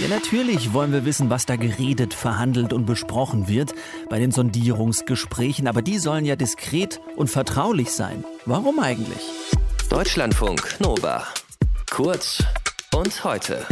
[0.00, 3.74] Ja, natürlich wollen wir wissen, was da geredet, verhandelt und besprochen wird
[4.08, 8.24] bei den Sondierungsgesprächen, aber die sollen ja diskret und vertraulich sein.
[8.46, 9.22] Warum eigentlich?
[9.90, 11.26] Deutschlandfunk Nova.
[11.90, 12.44] Kurz
[12.94, 13.66] und heute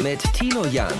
[0.00, 0.94] mit Tino Jan.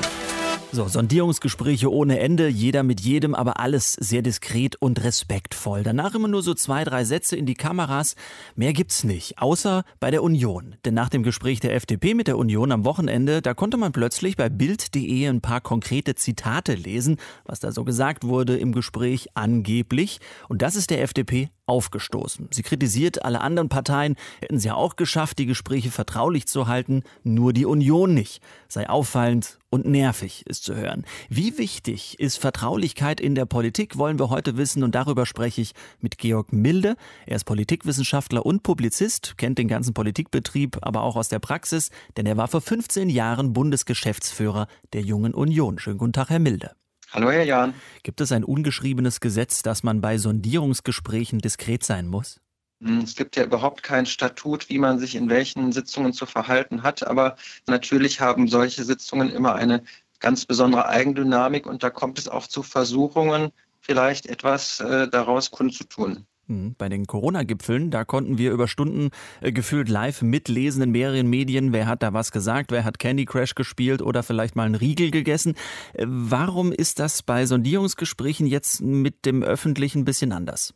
[0.75, 5.85] So, Sondierungsgespräche ohne Ende, jeder mit jedem, aber alles sehr diskret und respektvoll.
[5.85, 8.17] Danach immer nur so zwei, drei Sätze in die Kameras.
[8.57, 10.75] Mehr gibt's nicht, außer bei der Union.
[10.85, 14.37] Denn nach dem Gespräch der FDP mit der Union am Wochenende, da konnte man plötzlich
[14.37, 20.19] bei Bild.de ein paar konkrete Zitate lesen, was da so gesagt wurde im Gespräch angeblich.
[20.49, 22.49] Und das ist der FDP aufgestoßen.
[22.51, 27.03] Sie kritisiert, alle anderen Parteien hätten sie ja auch geschafft, die Gespräche vertraulich zu halten,
[27.23, 28.43] nur die Union nicht.
[28.69, 31.05] Sei auffallend und nervig ist zu hören.
[31.29, 35.73] Wie wichtig ist Vertraulichkeit in der Politik, wollen wir heute wissen und darüber spreche ich
[36.01, 36.97] mit Georg Milde.
[37.27, 42.27] Er ist Politikwissenschaftler und Publizist, kennt den ganzen Politikbetrieb, aber auch aus der Praxis, denn
[42.27, 45.79] er war vor 15 Jahren Bundesgeschäftsführer der Jungen Union.
[45.79, 46.73] Schönen guten Tag, Herr Milde.
[47.15, 47.75] Hallo, Herr Jan.
[48.03, 52.41] Gibt es ein ungeschriebenes Gesetz, dass man bei Sondierungsgesprächen diskret sein muss?
[52.83, 56.83] Hm, es gibt ja überhaupt kein Statut, wie man sich in welchen Sitzungen zu verhalten
[56.83, 57.07] hat.
[57.07, 57.37] Aber
[57.69, 59.85] natürlich haben solche Sitzungen immer eine
[60.19, 66.27] ganz besondere Eigendynamik und da kommt es auch zu Versuchungen, vielleicht etwas äh, daraus kundzutun.
[66.47, 71.73] Bei den Corona-Gipfeln, da konnten wir über Stunden äh, gefühlt live mitlesen in mehreren Medien,
[71.73, 75.11] wer hat da was gesagt, wer hat Candy Crash gespielt oder vielleicht mal einen Riegel
[75.11, 75.55] gegessen.
[75.95, 80.75] Äh, warum ist das bei Sondierungsgesprächen jetzt mit dem Öffentlichen ein bisschen anders?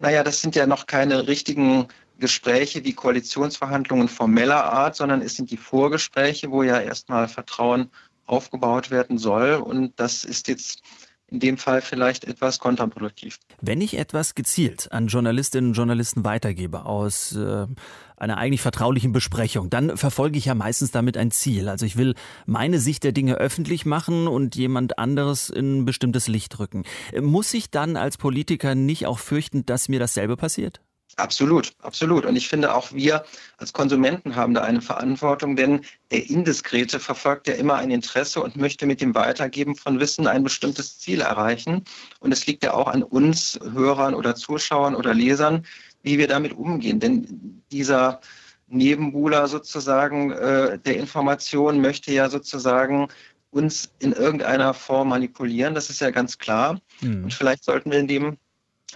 [0.00, 1.86] Naja, das sind ja noch keine richtigen
[2.18, 7.88] Gespräche wie Koalitionsverhandlungen formeller Art, sondern es sind die Vorgespräche, wo ja erstmal Vertrauen
[8.26, 9.54] aufgebaut werden soll.
[9.54, 10.82] Und das ist jetzt
[11.32, 13.38] in dem Fall vielleicht etwas kontraproduktiv.
[13.60, 17.66] Wenn ich etwas gezielt an Journalistinnen und Journalisten weitergebe aus äh,
[18.16, 21.68] einer eigentlich vertraulichen Besprechung, dann verfolge ich ja meistens damit ein Ziel.
[21.68, 22.14] Also ich will
[22.46, 26.84] meine Sicht der Dinge öffentlich machen und jemand anderes in ein bestimmtes Licht rücken.
[27.18, 30.80] Muss ich dann als Politiker nicht auch fürchten, dass mir dasselbe passiert?
[31.16, 32.24] Absolut, absolut.
[32.24, 33.24] Und ich finde auch wir
[33.58, 38.56] als Konsumenten haben da eine Verantwortung, denn der Indiskrete verfolgt ja immer ein Interesse und
[38.56, 41.84] möchte mit dem Weitergeben von Wissen ein bestimmtes Ziel erreichen.
[42.20, 45.66] Und es liegt ja auch an uns, Hörern oder Zuschauern oder Lesern,
[46.02, 46.98] wie wir damit umgehen.
[46.98, 48.20] Denn dieser
[48.68, 53.08] Nebenbuhler sozusagen äh, der Information möchte ja sozusagen
[53.50, 55.74] uns in irgendeiner Form manipulieren.
[55.74, 56.80] Das ist ja ganz klar.
[57.02, 57.24] Mhm.
[57.24, 58.38] Und vielleicht sollten wir in dem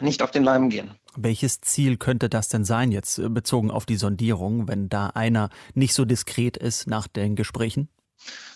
[0.00, 0.90] nicht auf den Leim gehen.
[1.16, 5.50] Welches Ziel könnte das denn sein, jetzt äh, bezogen auf die Sondierung, wenn da einer
[5.74, 7.88] nicht so diskret ist nach den Gesprächen?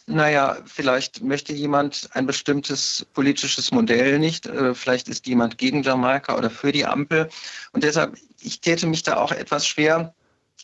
[0.06, 4.46] Naja, vielleicht möchte jemand ein bestimmtes politisches Modell nicht.
[4.46, 7.28] Äh, vielleicht ist jemand gegen Jamaika oder für die Ampel.
[7.72, 10.14] Und deshalb, ich täte mich da auch etwas schwer,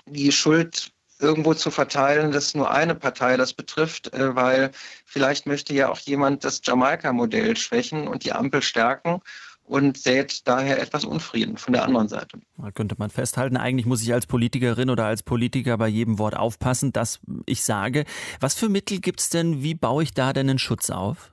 [0.06, 4.70] die Schuld irgendwo zu verteilen, dass nur eine Partei das betrifft, äh, weil
[5.04, 9.20] vielleicht möchte ja auch jemand das Jamaika-Modell schwächen und die Ampel stärken
[9.66, 12.38] und sät daher etwas Unfrieden von der anderen Seite.
[12.56, 16.37] Da könnte man festhalten, eigentlich muss ich als Politikerin oder als Politiker bei jedem Wort
[16.37, 18.05] aufpassen, dass ich sage.
[18.41, 19.62] Was für Mittel gibt es denn?
[19.62, 21.32] Wie baue ich da denn einen Schutz auf?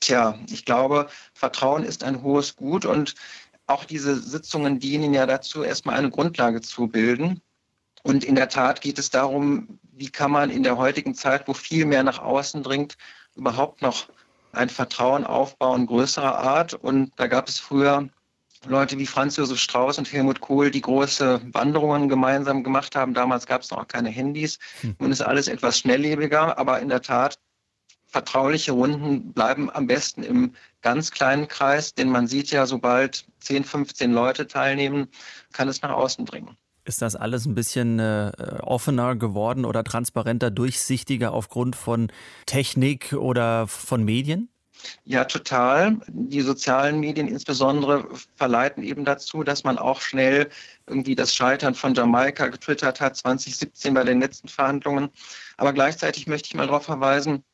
[0.00, 3.14] Tja, ich glaube, Vertrauen ist ein hohes Gut und
[3.66, 7.40] auch diese Sitzungen dienen ja dazu, erstmal eine Grundlage zu bilden.
[8.02, 11.52] Und in der Tat geht es darum, wie kann man in der heutigen Zeit, wo
[11.52, 12.96] viel mehr nach außen dringt,
[13.36, 14.08] überhaupt noch
[14.52, 16.74] ein Vertrauen aufbauen größerer Art.
[16.74, 18.08] Und da gab es früher
[18.66, 23.14] Leute wie Franz Josef Strauß und Helmut Kohl, die große Wanderungen gemeinsam gemacht haben.
[23.14, 24.58] Damals gab es noch keine Handys.
[24.82, 24.96] Hm.
[24.98, 27.38] Nun ist alles etwas schnelllebiger, aber in der Tat,
[28.10, 33.64] vertrauliche Runden bleiben am besten im ganz kleinen Kreis, denn man sieht ja, sobald 10,
[33.64, 35.08] 15 Leute teilnehmen,
[35.52, 36.56] kann es nach außen dringen.
[36.90, 42.10] Ist das alles ein bisschen äh, offener geworden oder transparenter, durchsichtiger aufgrund von
[42.46, 44.48] Technik oder von Medien?
[45.04, 46.00] Ja, total.
[46.08, 50.48] Die sozialen Medien insbesondere verleiten eben dazu, dass man auch schnell
[50.88, 55.10] irgendwie das Scheitern von Jamaika getwittert hat, 2017 bei den letzten Verhandlungen.
[55.58, 57.44] Aber gleichzeitig möchte ich mal darauf verweisen,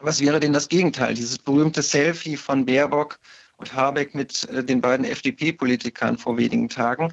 [0.00, 1.14] was wäre denn das Gegenteil?
[1.14, 3.18] Dieses berühmte Selfie von Baerbock
[3.56, 7.12] und Habeck mit äh, den beiden FDP-Politikern vor wenigen Tagen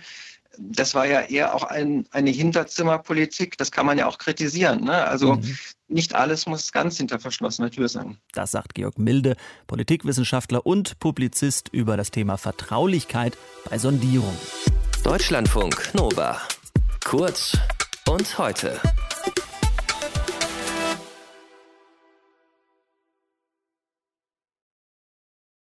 [0.57, 3.57] das war ja eher auch ein, eine Hinterzimmerpolitik.
[3.57, 4.83] Das kann man ja auch kritisieren.
[4.83, 4.93] Ne?
[5.05, 5.57] Also mhm.
[5.87, 8.17] nicht alles muss ganz hinter verschlossener Tür sein.
[8.33, 9.35] Das sagt Georg Milde,
[9.67, 13.37] Politikwissenschaftler und Publizist über das Thema Vertraulichkeit
[13.69, 14.37] bei Sondierung.
[15.03, 16.41] Deutschlandfunk Nova.
[17.03, 17.57] Kurz
[18.07, 18.79] und heute.